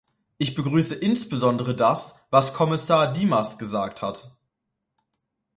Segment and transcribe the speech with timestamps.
[0.39, 4.31] Ich begrüße insbesondere das, was Kommissar Dimas gesagt hat.